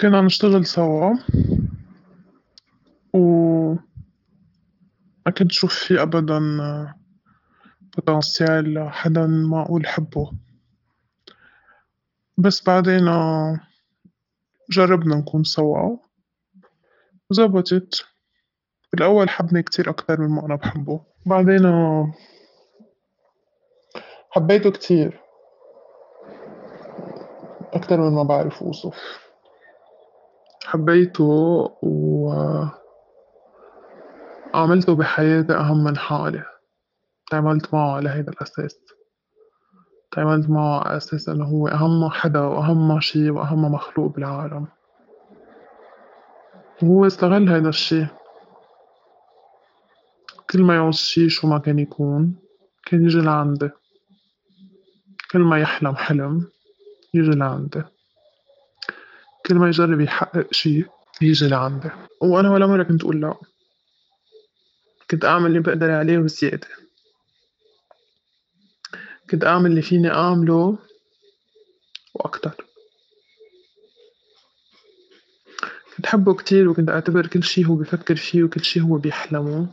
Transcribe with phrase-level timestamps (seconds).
[0.00, 1.14] كنا نشتغل سوا.
[3.14, 3.18] و
[5.26, 6.38] ما كنت شوف فيه أبدا
[7.96, 10.32] بوتنسيال حدا معقول حبه.
[12.38, 13.04] بس بعدين
[14.70, 15.96] جربنا نكون سوا.
[17.30, 18.06] وزبطت.
[18.92, 21.00] بالأول حبني كتير أكتر من ما أنا بحبه.
[21.26, 21.62] بعدين
[24.30, 25.20] حبيته كتير.
[27.72, 29.27] أكتر من ما بعرف أوصف.
[30.68, 31.24] حبيته
[31.82, 32.34] و
[34.54, 36.44] عملته بحياتي أهم من حالي.
[37.30, 38.80] تعاملت معه على هيدا الأساس.
[40.10, 44.66] تعاملت معه على أساس إنه هو أهم حدا وأهم شي وأهم مخلوق بالعالم.
[46.82, 48.06] وهو استغل هيدا الشي.
[50.50, 52.36] كل ما يعوز شي شو ما كان يكون
[52.86, 53.70] كان يجي لعندي
[55.30, 56.46] كل ما يحلم حلم
[57.14, 57.82] يجي لعندي
[59.48, 60.84] كل ما يجرب يحقق شي
[61.22, 63.34] يجي لعندي وأنا ولا مرة كنت أقول لأ.
[65.10, 66.68] كنت أعمل اللي بقدر عليه وزيادة.
[69.30, 70.78] كنت أعمل اللي فيني أعمله
[72.14, 72.64] وأكتر.
[75.96, 79.68] كنت أحبه كتير وكنت أعتبر كل شي هو بيفكر فيه وكل شي هو بيحلمه.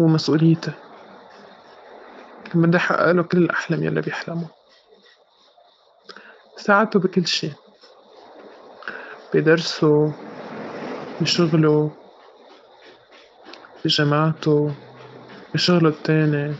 [0.00, 0.72] هو مسؤوليتي
[2.44, 4.48] كنت بدي أحقق له كل الأحلام يلي بيحلمها
[6.56, 7.50] ساعدته بكل شي
[9.34, 10.14] بدرسه
[11.20, 11.90] بشغله
[13.84, 14.74] بجامعته
[15.54, 16.54] بشغله التاني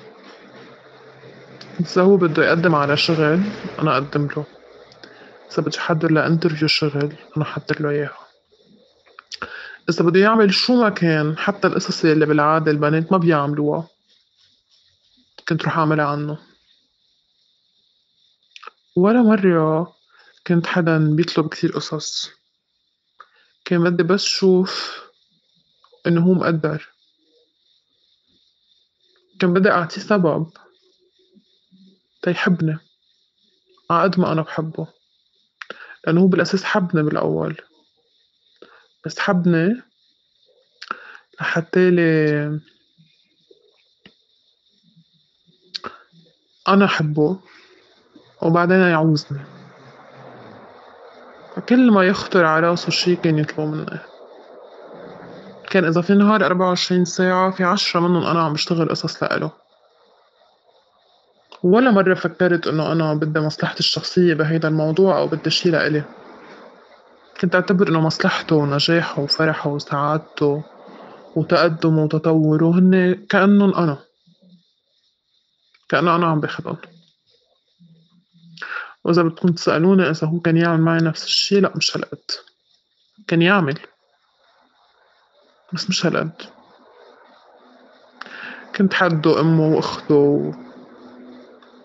[1.80, 3.40] إذا هو بده يقدم على شغل
[3.78, 4.44] أنا أقدم له
[5.52, 8.26] إذا بده يحضر لإنترفيو شغل أنا أحضر له إياها
[9.88, 13.88] إذا بده يعمل شو ما كان حتى القصص يلي بالعادة البنات ما بيعملوها
[15.48, 16.38] كنت روح أعملها عنّه
[18.96, 19.94] ولا مرّة
[20.46, 22.39] كنت حدًا بيطلب كتير قصص
[23.64, 25.00] كان بدي بس شوف
[26.06, 26.88] إنه هو مقدّر.
[29.40, 30.50] كان بدي أعطيه سبب
[32.22, 32.78] تا يحبني
[33.90, 34.86] عقد ما أنا بحبه
[36.06, 37.56] لأنه هو بالأساس حبني بالأول.
[39.06, 39.82] بس حبني
[41.40, 42.60] لحتّالي
[46.68, 47.40] أنا أحبه
[48.42, 49.59] وبعدين يعوزني.
[51.56, 54.00] فكل ما يخطر على رأسه شي كان يطلبه منّي
[55.70, 59.52] كان إذا في نهار أربعة وعشرين ساعة في عشرة منُّن أنا عم بشتغل قصص لإله.
[61.62, 66.04] ولا مرّة فكّرت إنه أنا بدّي مصلحتي الشخصية بهيدا الموضوع أو بدّي شي لإلي.
[67.40, 70.62] كنت أعتبر إنه مصلحته ونجاحه وفرحه وسعادته
[71.36, 73.98] وتقدمه وتطوّره هنّي كأنُّن أنا.
[75.88, 76.76] كأنه أنا عم باخدُن
[79.04, 82.30] وإذا بدكم تسألوني إذا هو كان يعمل معي نفس الشي لأ مش هالقد.
[83.26, 83.78] كان يعمل
[85.72, 86.42] بس مش هالقد.
[88.76, 90.52] كنت حدّه أمه وأخته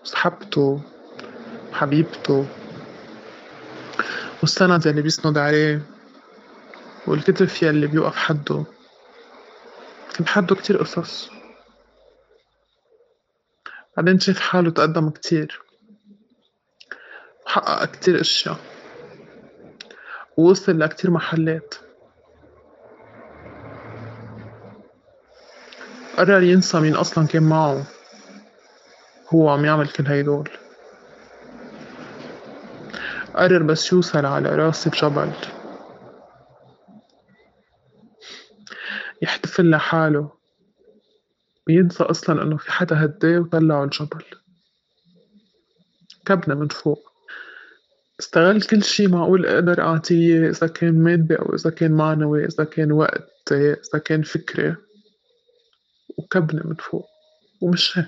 [0.02, 0.80] وصاحبته
[1.72, 2.46] وحبيبته
[4.42, 5.82] والسند يلي بيسند عليه
[7.06, 8.64] والكتف يلي بيوقف حدّه.
[10.18, 11.30] كنت حدّه كتير قصص.
[13.96, 15.65] بعدين شاف حاله تقدّم كتير.
[17.46, 18.56] وحقق كتير أشيا
[20.36, 21.74] ووصل لكتير محلات.
[26.16, 27.86] قرر ينسى مين أصلًا كان معه.
[29.32, 30.50] وهو عم يعمل كل هيدول.
[33.34, 35.32] قرر بس يوصل على رأس الجبل.
[39.22, 40.30] يحتفل لحاله.
[41.68, 44.24] وينسى أصلًا إنه في حدا هدّاه وطلّعه الجبل.
[46.26, 47.15] كبني من فوق.
[48.20, 52.64] استغل كل شي معقول أقدر أعطيه إياه إذا كان مادي أو إذا كان معنوي إذا
[52.64, 54.76] كان وقتي إذا كان فكري
[56.18, 57.06] وكبني من فوق.
[57.60, 58.02] ومشى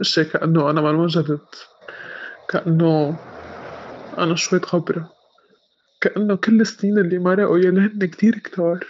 [0.00, 1.68] مشى كأنه أنا ما انوجدت.
[2.48, 3.18] كأنه
[4.18, 5.12] أنا شوية خبرة
[6.00, 8.86] كأنه كل السنين اللي مرقوا يلي هن كتير كتار.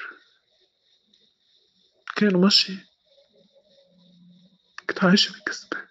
[2.16, 2.92] كانوا مشي
[4.88, 5.82] كنت عايشة بكذبة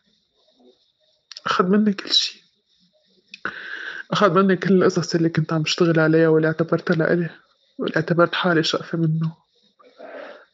[1.45, 2.40] أخد مني كل شي
[4.11, 7.29] أخد مني كل القصص اللي كنت عم بشتغل عليها واللي اعتبرتها لإلي
[7.77, 9.35] واللي اعتبرت حالي شقفة منه.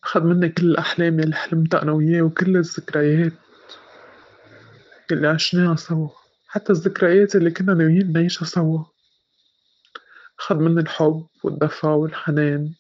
[0.04, 3.34] أخد مني كل الأحلام يلي حلمتها أنا وياه وكل الذكريات
[5.12, 6.10] اللي عشناها سوا.
[6.48, 8.84] حتى الذكريات اللي كنا ناويين نعيشها سوا.
[10.40, 12.74] أخد مني الحب والدفى والحنان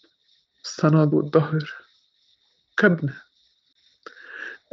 [0.65, 1.73] السند والضهر
[2.77, 3.13] كبني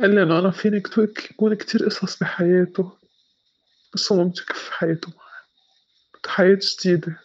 [0.01, 2.93] قالي إنه أنا فيني كتير قصص بحياته
[3.95, 5.12] بس هو يكفي حياته
[6.26, 7.21] حياة جديدة.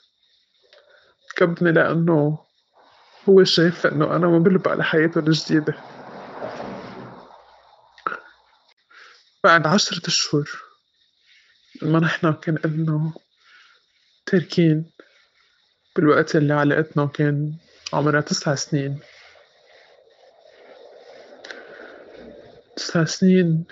[1.36, 2.40] كبني لأنه
[3.30, 5.74] هو شايف إنه أنا منقلب على حياته الجديدة.
[9.44, 10.50] بعد عشرة أشهر
[11.82, 13.14] لما نحنا كان إلنا
[14.26, 14.92] تاركين
[15.96, 17.58] بالوقت اللي علاقتنا كان
[17.94, 19.00] عمرها تسع سنين.
[22.76, 23.66] تسع سنين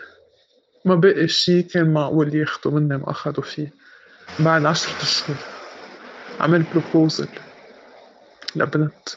[0.85, 3.86] ما بقي شي كان معقول ياخدو مني ما أخدو فيه.
[4.39, 5.35] بعد عشرة أشهر
[6.39, 7.27] عمل بروبوزل
[8.55, 9.09] لبنت.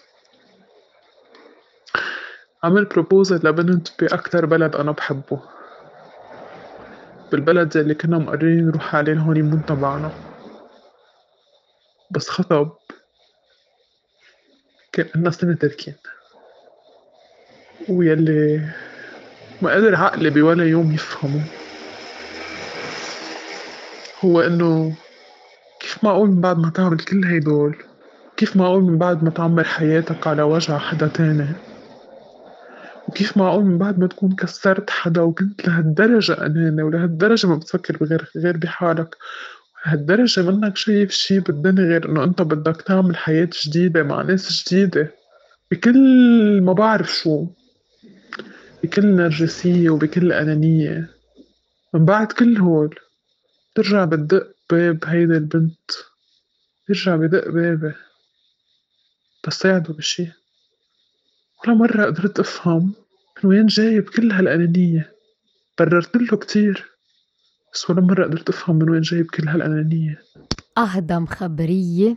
[2.65, 5.43] عمل بروبوزل لبنت بأكتر بلد أنا بحبه.
[7.33, 10.11] بالبلد اللي كنا مقررين نروح عليه الهونيمون تبعنا.
[12.11, 12.73] بس خطب
[14.93, 15.95] كان إلنا سنة تركين
[17.89, 18.71] ويلي
[19.63, 21.60] ما قدر عقلي بولا يوم يفهمه.
[24.25, 24.95] هو إنه
[25.81, 27.77] كيف معقول من بعد ما تعمل كل هيدول
[28.37, 31.47] كيف معقول من بعد ما تعمر حياتك على وجع حدا تاني
[33.09, 38.31] وكيف معقول من بعد ما تكون كسرت حدا وكنت لهالدرجة أناني ولهالدرجة ما بتفكر بغير
[38.37, 39.17] غير بحالك
[39.87, 45.15] ولهالدرجة منك شايف شي بالدنيا غير إنه أنت بدك تعمل حياة جديدة مع ناس جديدة.
[45.71, 47.47] بكل ما بعرف شو
[48.83, 51.11] بكل نرجسية وبكل أنانية
[51.95, 52.95] من بعد كل هول
[53.75, 55.91] ترجع بتدق باب هيدي البنت.
[56.89, 57.95] بيرجع بدق بابي
[59.47, 60.27] بساعده بشي
[61.65, 62.95] ولا مرة قدرت أفهم
[63.45, 65.13] من وين جايب كل هالأنانية.
[65.79, 66.91] بررت له كتير.
[67.75, 70.23] بس ولا مرة قدرت أفهم من وين جايب كل هالأنانية.
[70.79, 72.17] أهضم خبرية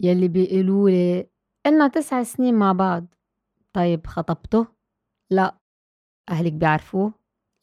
[0.00, 1.26] يلي بيقولولي
[1.66, 3.14] إلنا تسع سنين مع بعض.
[3.72, 4.66] طيب خطبته؟
[5.30, 5.58] لا.
[6.28, 7.14] أهلك بيعرفوه؟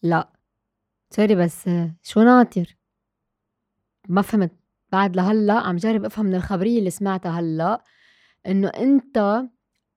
[0.03, 0.33] لا.
[1.12, 1.69] سوري بس
[2.03, 2.75] شو ناطر؟
[4.09, 4.51] ما فهمت
[4.91, 7.83] بعد لهلّأ عم جرّب أفهم من الخبرية اللي سمعتها هلّأ
[8.47, 9.43] إنه أنت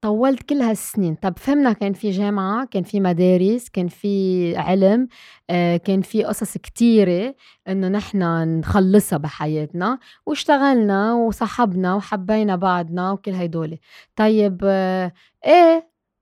[0.00, 5.08] طوّلت كل هالسنين، طب فهمنا كان في جامعة، كان في مدارس، كان في علم،
[5.50, 7.34] آه، كان في قصص كتيرة
[7.68, 8.18] إنه نحن
[8.58, 13.78] نخلّصها بحياتنا، واشتغلنا وصاحبنا وحبّينا بعضنا وكل هيدول،
[14.16, 15.12] طيب آه،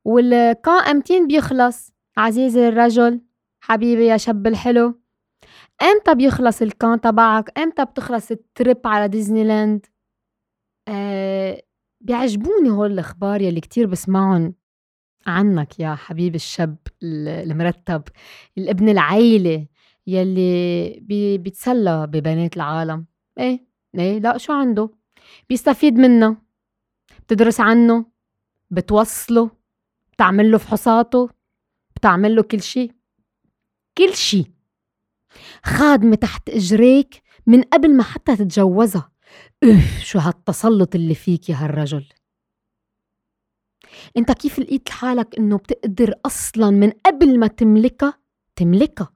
[0.04, 1.92] والكان إمتين بيخلص.
[2.16, 3.20] عزيزي الرجل،
[3.60, 5.00] حبيبي يا شب الحلو؟
[5.82, 9.86] إمتى بيخلص الكان تبعك؟ إمتى بتخلص ال trip على ديزني لاند؟
[10.88, 11.62] آه
[12.00, 14.54] بيعجبوني هول الأخبار يلّي كتير بسمعُن
[15.28, 18.02] عنّك يا حبيبي الشب المرتّب،
[18.58, 19.66] الابن العيلة
[20.06, 23.06] يلّي بي بيتسلّى ببنات العالم،
[23.38, 23.66] إيه،
[23.98, 24.90] إيه، لأ شو عنده؟
[25.50, 26.36] بيستفيد منّا،
[27.28, 28.06] بتدرس عنّه،
[28.70, 29.50] بتوصّله،
[30.14, 31.30] بتعملّه فحوصاته،
[31.96, 32.92] بتعملّه كل شي،
[33.98, 34.55] كل شي.
[35.64, 39.12] خادمة تحت إجريك من قبل ما حتى تتجوزها.
[39.64, 42.06] أوف شو هالتسلط اللي فيك يا هالرجل.
[44.16, 48.18] أنت كيف لقيت حالك إنه بتقدر أصلا من قبل ما تملكها؟
[48.56, 49.12] تملكها.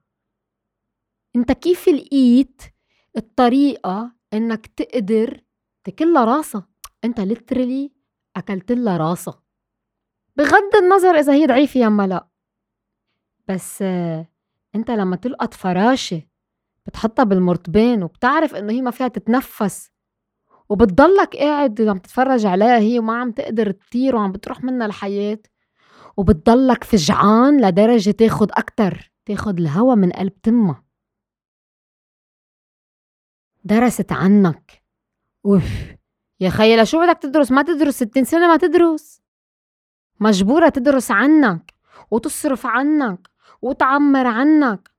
[1.36, 2.62] أنت كيف لقيت
[3.16, 5.40] الطريقة إنك تقدر
[5.84, 6.68] تكلها راسها؟
[7.04, 7.92] أنت لترلي
[8.36, 9.42] أكلت لها راسها.
[10.36, 12.28] بغض النظر إذا هي ضعيفة يا لا.
[13.48, 13.84] بس
[14.74, 16.22] انت لما تلقط فراشة
[16.86, 19.90] بتحطها بالمرتبين وبتعرف انه هي ما فيها تتنفس
[20.68, 25.38] وبتضلك قاعد عم تتفرج عليها هي وما عم تقدر تطير وعم بتروح منها الحياة
[26.16, 30.84] وبتضلك فجعان لدرجة تاخد أكتر تاخد الهوا من قلب تمها.
[33.64, 34.84] درست عنك.
[35.46, 35.64] أوف
[36.40, 39.22] يا خيي شو بدك تدرس؟ ما تدرس ستين سنة ما تدرس.
[40.20, 41.74] مجبورة تدرس عنك
[42.10, 43.29] وتصرف عنك.
[43.62, 44.90] وتعمر عنك.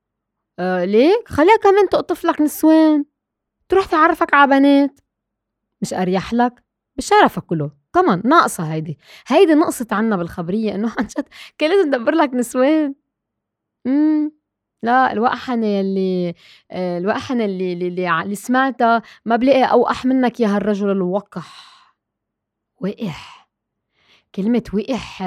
[0.59, 3.05] آه ليك خليها كمان تقطف لك نسوان.
[3.69, 4.99] تروح تعرفك على بنات.
[5.81, 6.63] مش أريح لك؟
[6.97, 7.71] بشرفك كله.
[7.93, 8.99] كمان ناقصة هيدي.
[9.27, 11.27] هيدي نقصت عنا بالخبرية إنه عن جد
[11.57, 12.95] كان لازم ندبر لك نسوان.
[13.87, 14.31] امم
[14.83, 16.35] لا الوقحنة يلي
[16.71, 21.71] آه، الوقحنة اللي اللي, اللي, اللي سمعتها ما بلاقي أوقح منك يا هالرجل الوقح.
[22.81, 23.49] وقح.
[24.35, 25.23] كلمة وقح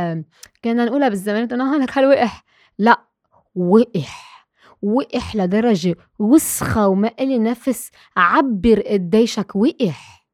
[0.65, 2.45] كنا نقولها بالزمان أنا هلك هالوقح.
[2.79, 3.14] لا.
[3.55, 4.35] وقح
[4.83, 10.27] وقح لدرجة وسخة وما إلي نفس عبّر قديشك وقح.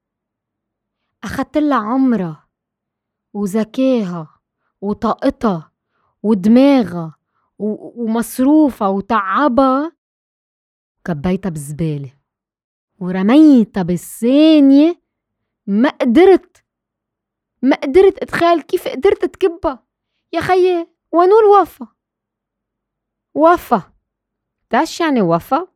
[1.25, 2.49] أخدتلّا عمرها
[3.33, 4.41] وذكاها
[4.81, 5.73] وطاقتها
[6.23, 7.15] ودماغها
[7.59, 9.93] ومصروفها وتعبها.
[11.05, 12.13] كبيتها بالزبالة
[12.99, 15.01] ورميتها بالثانية.
[15.67, 16.65] ما قدرت
[17.63, 19.87] ما قدرت أتخيل كيف قدرت تكبها.
[20.33, 21.87] يا خيي ونور وفا
[23.35, 23.83] وفا.
[24.71, 25.67] تعرف يعني وفا؟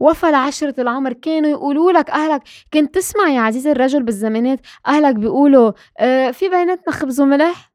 [0.00, 1.12] وفى لعشرة العمر.
[1.12, 2.42] كانوا يقولوا لك أهلك
[2.72, 7.72] كنت تسمع يا عزيزي الرجل بالزمانات أهلك بيقولوا آه في بيناتنا خبز وملح؟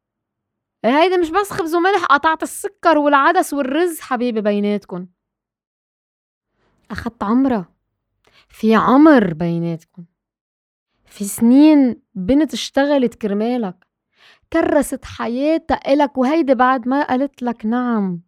[0.85, 3.99] هيدا مش بس خبز وملح قطعت السكر والعدس والرز.
[3.99, 5.07] حبيبي بيناتكم.
[6.91, 7.73] أخدت عمرة.
[8.49, 10.05] في عمر بيناتكم.
[11.05, 13.87] في سنين بنت اشتغلت كرمالك.
[14.53, 18.21] كرست حياتها إلك وهيدي بعد ما قالت لك نعم.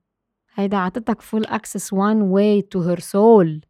[0.56, 3.62] هيدا عطتك full access one way to her soul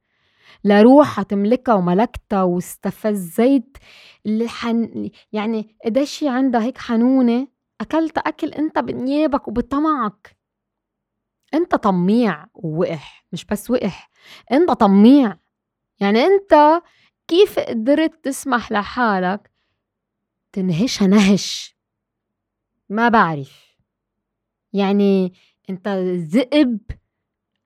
[0.63, 3.77] لروحها تملكها وملكتها واستفزيت
[4.25, 7.47] اللي حن يعني قديش عندها هيك حنونة؟
[7.81, 10.37] أكلت أكل أنت بنيابك وبطمعك.
[11.53, 14.09] أنت طميع ووقح مش بس وقح
[14.51, 15.37] أنت طميع.
[15.99, 16.81] يعني أنت
[17.27, 19.51] كيف قدرت تسمح لحالك
[20.53, 21.75] تنهشها نهش؟
[22.89, 23.75] ما بعرف.
[24.73, 25.33] يعني
[25.69, 26.79] انت ذئب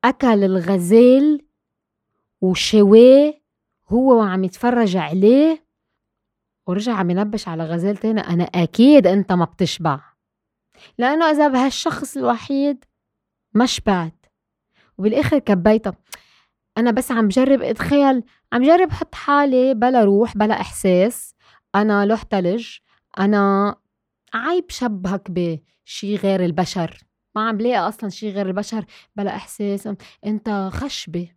[0.04, 1.46] أكل الغزال
[2.42, 3.34] وشواه
[3.90, 5.66] هو وعم يتفرج عليه.
[6.68, 8.22] ورجع عم ينبش على غزال تاني.
[8.22, 10.00] أنا أكيد أنت ما بتشبع.
[10.98, 12.86] لأنه إذا بهالشخص الوحيد
[13.54, 14.26] ما شبعت.
[14.98, 15.94] وبالآخر كبيتها
[16.78, 21.36] أنا بس عم بجرب اتخيل عم جرب حط حالي بلا روح بلا إحساس.
[21.76, 22.78] أنا لوح تلج
[23.20, 23.76] أنا
[24.34, 27.09] عيب شبهك بشي غير البشر.
[27.40, 29.90] ما عم بلاقي أصلا شي غير البشر بلا إحساس
[30.26, 31.30] أنت خشبه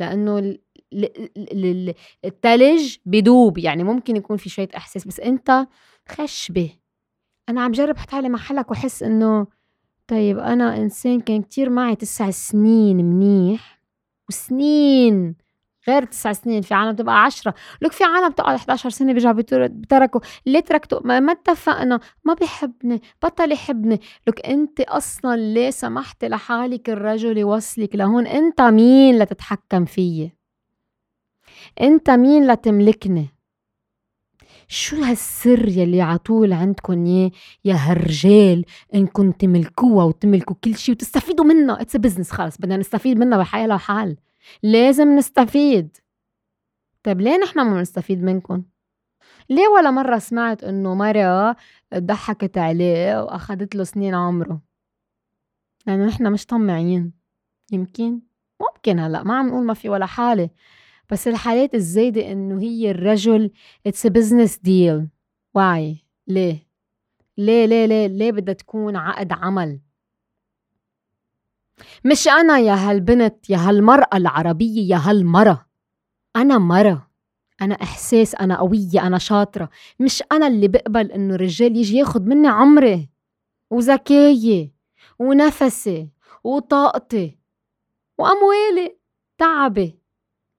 [0.00, 0.56] لأنه
[2.24, 5.66] التلج بدوب يعني ممكن يكون في شوية إحساس بس أنت
[6.08, 6.70] خشبه
[7.48, 9.46] أنا عم جرب أحط حالي محلك وأحس إنه
[10.08, 13.80] طيب أنا إنسان كان كتير معي تسع سنين منيح
[14.28, 15.36] وسنين.
[15.88, 17.54] غير تسع سنين في عالم تبقى عشرة.
[17.82, 19.34] لك في عالم تقعد 11 سنة بيرجعوا
[19.68, 20.20] بتركوا.
[20.46, 24.00] ليه تركتوا ما, اتفقنا ما بحبني بطل يحبني.
[24.28, 30.32] لك انت أصلا ليه سمحت لحالك الرجل يوصلك لهون؟ انت مين لتتحكم فيي؟
[31.80, 33.28] انت مين لتملكني؟
[34.68, 37.30] شو هالسر يلي عطول عندكم اياه؟
[37.64, 38.64] يا هالرجال
[38.94, 41.80] انكم تملكوها وتملكوا كل شيء وتستفيدوا منها.
[41.80, 44.16] it's business خلص بدنا نستفيد منها بحالها وحال
[44.62, 45.96] لازم نستفيد.
[47.02, 48.62] طيب ليه نحن ما نستفيد منكم؟
[49.50, 51.56] ليه ولا مرة سمعت إنه مرة
[51.94, 54.62] ضحكت عليه وأخدت له سنين عمره؟
[55.86, 57.12] لأنه يعني نحن مش طماعين.
[57.72, 58.20] يمكن؟
[58.60, 60.50] ممكن هلأ ما عم نقول ما في ولا حالة.
[61.10, 63.50] بس الحالات الزايدة إنه هي الرجل
[63.86, 65.08] it's business deal
[65.54, 66.66] why ليه؟
[67.38, 69.80] ليه ليه ليه ليه بدها تكون عقد عمل؟
[72.04, 75.66] مش أنا يا هالبنت يا هالمرأة العربية يا هالمرة.
[76.36, 77.10] أنا مرة.
[77.62, 79.68] أنا إحساس أنا قوية أنا شاطرة.
[80.00, 83.08] مش أنا اللي بقبل إنه الرجال يجي ياخد مني عمري.
[83.70, 84.72] وذكاية
[85.18, 86.10] ونفسي
[86.44, 87.38] وطاقتي
[88.18, 88.98] وأموالي.
[89.38, 90.00] تعبي.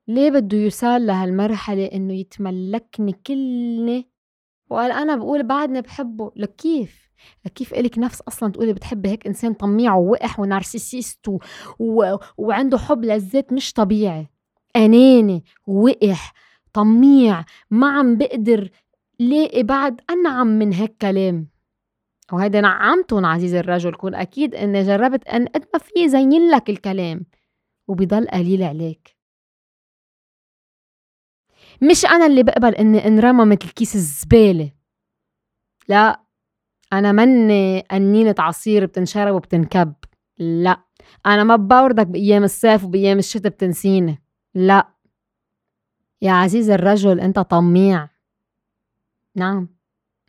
[0.08, 4.10] ليه بده يوصل لهالمرحلة إنه يتملكني كلني؟
[4.70, 6.32] وقال أنا بقول بعدني بحبه.
[6.36, 7.07] لك كيف
[7.56, 11.40] كيف إلك نفس أصلا تقولي بتحبي هيك إنسان طميع ووقح ونارسيسيست و...
[11.80, 12.18] و...
[12.38, 14.28] وعنده حب للذات مش طبيعي.
[14.76, 16.34] أناني وقح
[16.74, 18.70] طميع ما عم بقدر
[19.20, 21.48] لاقي بعد أنعم من هيك كلام.
[22.34, 27.26] وهيدا نعمتهم عزيزي الرجل كون أكيد إني جربت أن قد ما في زين لك الكلام
[27.88, 29.18] وبضل قليل عليك.
[31.82, 34.72] مش أنا اللي بقبل إني انرمى مثل كيس الزبالة.
[35.88, 36.27] لا.
[36.94, 39.94] أنا مني قنينة عصير بتنشرب وبتنكب.
[40.38, 40.84] لا.
[41.26, 44.22] أنا ما بوردك بأيام الصيف وبأيام الشتاء بتنسيني.
[44.54, 44.88] لا.
[46.22, 48.10] يا عزيزي الرجل أنت طميع.
[49.36, 49.70] نعم.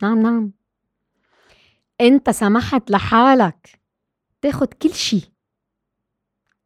[0.01, 0.51] نعم نعم.
[2.01, 3.81] أنت سمحت لحالك
[4.41, 5.31] تاخد كل شي.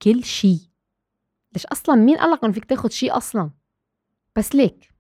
[0.02, 0.72] كل شي.
[1.54, 3.52] ليش أصلا مين قالك إنه فيك تاخد شي أصلا؟
[4.36, 4.94] بس ليك.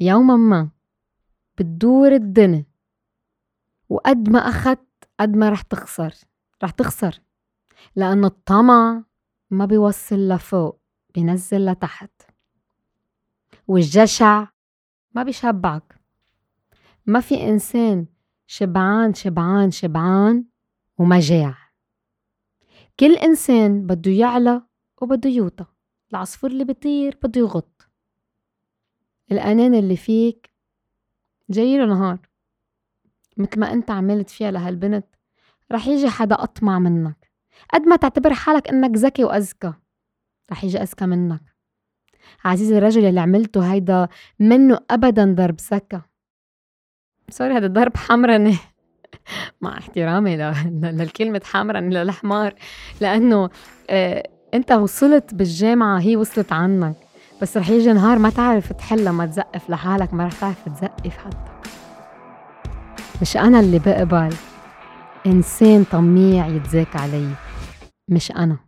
[0.00, 0.70] يوما ما.
[1.58, 2.71] بتدور الدنيا.
[3.92, 6.14] وقد ما أخدت قد ما رح تخسر
[6.62, 7.20] رح تخسر
[7.96, 9.04] لأنه الطمع
[9.50, 10.80] ما بيوصل لفوق
[11.14, 12.22] بينزل لتحت.
[13.68, 14.46] والجشع
[15.14, 16.00] ما بيشبعك.
[17.06, 18.06] ما في إنسان
[18.46, 20.44] شبعان شبعان شبعان
[20.98, 21.58] وما جاع.
[23.00, 24.62] كل إنسان بده يعلى
[25.02, 25.66] وبده يوطى.
[26.12, 27.88] العصفور اللي بيطير بده يغط.
[29.32, 30.54] الأنان اللي فيك
[31.50, 32.31] جايله نهار.
[33.36, 35.06] مثل ما انت عملت فيها لهالبنت
[35.72, 37.30] رح يجي حدا أطمع منك.
[37.72, 39.72] قد ما تعتبر حالك إنك ذكي وأذكى
[40.50, 41.40] رح يجي أذكى منك.
[42.44, 44.08] عزيزي الرجل اللي عملته هيدا
[44.38, 46.02] منه ابدا ضرب سكة.
[47.28, 48.56] سوري هذا ضرب حمرني.
[49.60, 50.36] مع احترامي
[50.66, 52.54] للكلمة حمرنة للحمار.
[53.00, 53.50] لأنه
[53.90, 56.96] آه، أنت وصلت بالجامعة هي وصلت عنك.
[57.42, 61.51] بس رح يجي نهار ما تعرف تحلها ما تزقف لحالك ما رح تعرف تزقف حتى.
[63.22, 64.34] مش أنا اللي بقبل.
[65.26, 67.28] إنسان طميع يتزاك علي
[68.10, 68.58] مش أنا.